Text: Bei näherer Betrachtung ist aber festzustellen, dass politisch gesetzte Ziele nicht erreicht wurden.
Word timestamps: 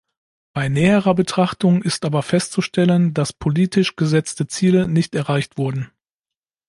Bei 0.55 0.67
näherer 0.67 1.13
Betrachtung 1.13 1.83
ist 1.83 2.05
aber 2.05 2.23
festzustellen, 2.23 3.13
dass 3.13 3.33
politisch 3.33 3.95
gesetzte 3.95 4.47
Ziele 4.47 4.87
nicht 4.87 5.13
erreicht 5.13 5.59
wurden. 5.59 5.91